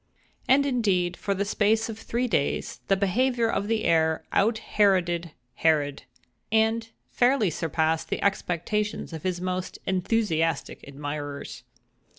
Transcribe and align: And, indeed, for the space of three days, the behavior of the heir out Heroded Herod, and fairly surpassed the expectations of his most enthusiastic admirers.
And, 0.47 0.65
indeed, 0.65 1.15
for 1.15 1.35
the 1.35 1.45
space 1.45 1.87
of 1.87 1.99
three 1.99 2.27
days, 2.27 2.79
the 2.87 2.95
behavior 2.97 3.47
of 3.47 3.67
the 3.67 3.83
heir 3.83 4.23
out 4.31 4.57
Heroded 4.57 5.29
Herod, 5.57 6.05
and 6.51 6.89
fairly 7.11 7.51
surpassed 7.51 8.09
the 8.09 8.23
expectations 8.23 9.13
of 9.13 9.21
his 9.21 9.39
most 9.39 9.77
enthusiastic 9.85 10.83
admirers. 10.87 11.61